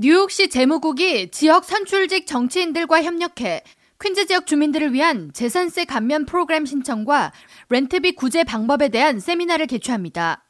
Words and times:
뉴욕시 0.00 0.48
재무국이 0.48 1.28
지역 1.32 1.64
선출직 1.64 2.24
정치인들과 2.24 3.02
협력해 3.02 3.64
퀸즈 4.00 4.26
지역 4.26 4.46
주민들을 4.46 4.92
위한 4.92 5.32
재산세 5.32 5.86
감면 5.86 6.24
프로그램 6.24 6.66
신청과 6.66 7.32
렌트비 7.68 8.12
구제 8.12 8.44
방법에 8.44 8.90
대한 8.90 9.18
세미나를 9.18 9.66
개최합니다. 9.66 10.44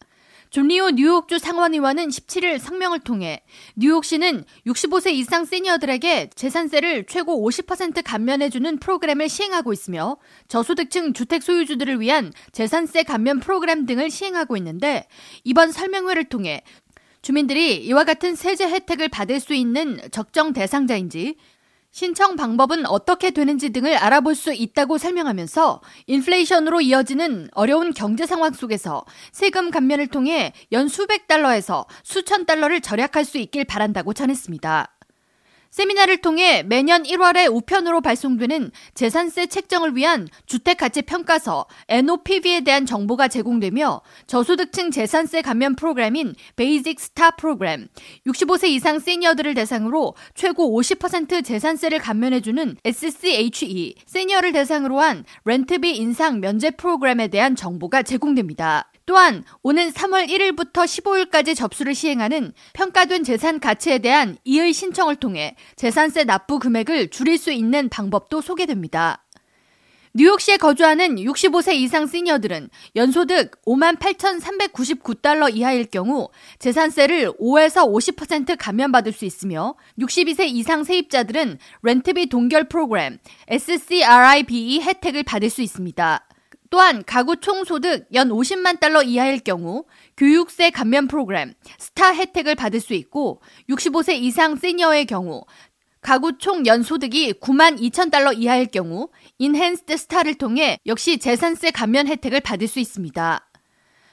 존리오 0.51 0.91
뉴욕주 0.91 1.39
상원의원은 1.39 2.09
17일 2.09 2.59
성명을 2.59 3.01
통해 3.01 3.43
뉴욕시는 3.77 4.45
65세 4.67 5.13
이상 5.13 5.45
시니어들에게 5.45 6.31
재산세를 6.35 7.05
최고 7.07 7.47
50% 7.47 8.03
감면해주는 8.05 8.79
프로그램을 8.79 9.29
시행하고 9.29 9.73
있으며 9.73 10.17
저소득층 10.49 11.13
주택 11.13 11.43
소유주들을 11.43 12.01
위한 12.01 12.33
재산세 12.53 13.03
감면 13.03 13.41
프로그램 13.41 13.85
등을 13.85 14.11
시행하고 14.11 14.57
있는데 14.59 15.07
이번 15.45 15.71
설명회를 15.71 16.25
통해 16.25 16.63
주민들이 17.23 17.77
이와 17.85 18.05
같은 18.05 18.35
세제 18.37 18.69
혜택을 18.69 19.09
받을 19.09 19.41
수 19.41 19.55
있는 19.55 20.01
적정 20.11 20.53
대상자인지 20.53 21.37
신청 21.91 22.37
방법은 22.37 22.87
어떻게 22.87 23.31
되는지 23.31 23.71
등을 23.71 23.97
알아볼 23.97 24.35
수 24.35 24.53
있다고 24.53 24.99
설명하면서 24.99 25.81
인플레이션으로 26.07 26.81
이어지는 26.83 27.49
어려운 27.53 27.93
경제 27.93 28.27
상황 28.27 28.53
속에서 28.53 29.05
세금 29.33 29.71
감면을 29.71 30.07
통해 30.09 30.53
연 30.73 30.89
수백 30.89 31.27
달러에서 31.27 31.87
수천 32.05 32.47
달러를 32.47 32.81
절약할 32.81 33.25
수 33.25 33.39
있길 33.39 33.65
바란다고 33.65 34.13
전했습니다. 34.13 34.98
세미나를 35.71 36.19
통해 36.19 36.63
매년 36.63 37.03
1월에 37.03 37.53
우편으로 37.53 38.01
발송되는 38.01 38.71
재산세 38.95 39.47
책정을 39.47 39.97
위한 39.97 40.29
주택가치평가서 40.47 41.67
NOPV에 41.89 42.63
대한 42.63 42.87
정보가 42.87 43.29
제공되며 43.29 44.01
저소득층 44.27 44.91
재산세 44.91 45.43
감면 45.43 45.77
프로그램인 45.77 46.35
Basic 46.57 46.99
STAR 47.01 47.31
프로그램, 47.33 47.89
65세 48.27 48.69
이상 48.69 48.99
시니어들을 48.99 49.55
대상으로 49.55 50.15
최고 50.35 50.81
50% 50.81 51.45
재산세를 51.45 51.99
감면해주는 51.99 52.77
SCHE, 52.85 53.95
시니어를 54.07 54.53
대상으로 54.53 55.01
한 55.01 55.25
렌트비 55.45 55.97
인상 55.97 56.41
면제 56.41 56.71
프로그램에 56.71 57.29
대한 57.29 57.55
정보가 57.55 58.03
제공됩니다. 58.03 58.91
또한 59.09 59.43
오는 59.63 59.91
3월 59.91 60.29
1일부터 60.29 60.85
15일까지 60.85 61.57
접수를 61.57 61.95
시행하는 61.95 62.53
평가된 62.75 63.25
재산 63.25 63.59
가치에 63.59 64.01
대한 64.01 64.37
이의 64.45 64.75
신청을 64.75 65.17
통해 65.17 65.57
재산세 65.77 66.25
납부 66.25 66.59
금액을 66.59 67.09
줄일 67.09 67.39
수 67.39 67.51
있는 67.51 67.89
방법도 67.89 68.43
소개됩니다. 68.43 69.25
뉴욕시에 70.13 70.59
거주하는 70.59 71.17
65세 71.17 71.75
이상 71.77 72.07
시니어들은 72.07 72.69
연소득 72.97 73.63
58,399달러 73.65 75.55
이하일 75.55 75.87
경우 75.87 76.29
재산세를 76.59 77.33
5에서 77.41 77.91
50% 77.91 78.57
감면받을 78.59 79.13
수 79.13 79.25
있으며 79.25 79.75
62세 79.99 80.49
이상 80.49 80.85
세입자들은 80.85 81.59
렌트비 81.83 82.29
동결 82.29 82.69
프로그램 82.69 83.19
SCRIBE 83.49 84.83
혜택을 84.83 85.23
받을 85.23 85.49
수 85.49 85.63
있습니다. 85.63 86.28
또한 86.71 87.03
가구 87.05 87.37
총소득 87.37 88.07
연 88.15 88.29
50만 88.29 88.81
달러 88.81 89.03
이하일 89.03 89.41
경우 89.41 89.85
교육세 90.17 90.71
감면 90.71 91.09
프로그램 91.09 91.55
스타 91.79 92.13
혜택을 92.13 92.55
받을 92.55 92.81
수 92.81 92.95
있고 92.95 93.41
65세 93.69 94.15
이상 94.15 94.57
시니어의 94.57 95.07
경우 95.07 95.45
가구 96.01 96.39
총 96.39 96.65
연소득이 96.65 97.35
9만 97.35 97.81
2천 97.81 98.11
달러 98.11 98.33
이하일 98.33 98.67
경우 98.67 99.09
Enhanced 99.39 99.97
STAR를 99.97 100.35
통해 100.35 100.79
역시 100.87 101.19
재산세 101.19 101.73
감면 101.73 102.07
혜택을 102.07 102.41
받을 102.41 102.69
수 102.69 102.79
있습니다. 102.79 103.48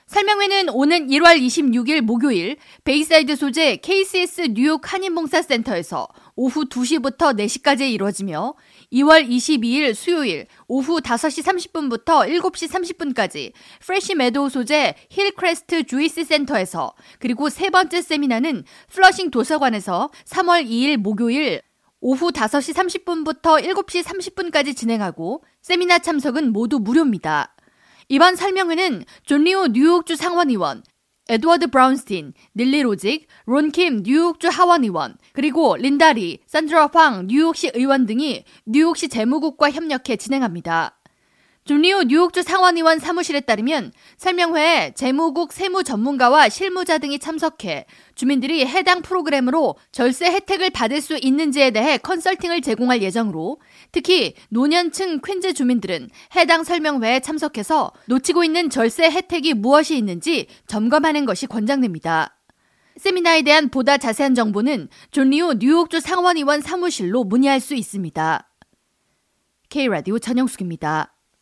설명회는 0.08 0.70
오는 0.70 1.08
1월 1.08 1.42
26일 1.42 2.02
목요일 2.02 2.58
베이사이드 2.84 3.36
소재 3.36 3.78
KCS 3.78 4.54
뉴욕 4.54 4.94
한인봉사센터에서 4.94 6.08
오후 6.36 6.66
2시부터 6.66 7.36
4시까지 7.36 7.92
이루어지며 7.92 8.54
2월 8.94 9.28
22일 9.28 9.96
수요일 9.96 10.46
오후 10.68 11.02
5시 11.02 11.44
30분부터 11.44 12.30
7시 12.30 13.16
30분까지 13.16 13.54
프레시 13.82 14.14
메도우 14.14 14.50
소재 14.50 14.94
힐크레스트 15.10 15.86
주이스 15.86 16.24
센터에서 16.24 16.94
그리고 17.20 17.50
세 17.50 17.72
번째 17.72 18.00
세미나는 18.04 18.64
플러싱 18.92 19.32
도서관에서 19.32 20.12
3월 20.28 20.68
2일 20.68 20.98
목요일 20.98 21.64
오후 22.00 22.30
5시 22.30 22.76
30분부터 22.76 23.64
7시 23.64 24.04
30분까지 24.04 24.78
진행하고 24.78 25.44
세미나 25.64 25.98
참석은 25.98 26.54
모두 26.54 26.78
무료입니다. 26.78 27.55
이번 28.08 28.36
설명회는 28.36 29.04
존리오 29.24 29.68
뉴욕주 29.68 30.16
상원의원, 30.16 30.84
에드워드 31.28 31.68
브라운스틴, 31.68 32.34
닐리 32.56 32.84
로직, 32.84 33.28
론킴 33.48 34.04
뉴욕주 34.04 34.48
하원의원, 34.50 35.18
그리고 35.34 35.76
린다리, 35.76 36.40
산드라 36.46 36.90
황 36.94 37.26
뉴욕시 37.26 37.72
의원 37.74 38.06
등이 38.06 38.44
뉴욕시 38.68 39.10
재무국과 39.10 39.72
협력해 39.72 40.18
진행합니다. 40.18 41.00
존리오 41.66 42.04
뉴욕주 42.04 42.44
상원의원 42.44 43.00
사무실에 43.00 43.40
따르면 43.40 43.92
설명회에 44.18 44.92
재무국 44.94 45.52
세무 45.52 45.84
전문가와 45.84 46.48
실무자 46.48 47.00
등이 47.00 47.18
참석해 47.18 47.88
주민들이 48.14 48.64
해당 48.68 49.02
프로그램으로 49.02 49.76
절세 49.92 50.28
혜택을 50.28 50.70
받을 50.70 51.02
수 51.02 51.18
있는지에 51.20 51.72
대해 51.72 51.98
컨설팅을 51.98 52.62
제공할 52.62 53.02
예정으로 53.02 53.60
특히 53.92 54.36
노년층 54.50 55.22
퀸즈 55.26 55.56
주민들은 55.56 56.12
해당 56.36 56.64
설명회에 56.64 57.22
참석해서 57.22 57.94
놓치고 58.06 58.44
있는 58.44 58.70
절세 58.70 59.10
혜택이 59.10 59.56
무엇이 59.56 59.98
있는지 59.98 60.46
점검하는 60.68 61.26
것이 61.26 61.48
권장됩니다. 61.48 62.38
세미나에 62.98 63.42
대한 63.42 63.70
보다 63.70 63.98
자세한 63.98 64.36
정보는 64.36 64.88
존리오 65.10 65.54
뉴욕주 65.54 66.00
상원의원 66.00 66.62
사무실로 66.62 67.24
문의할 67.24 67.60
수 67.60 67.74
있습니다. 67.74 68.52
K라디오 69.70 70.20
전영숙입니다. 70.20 71.15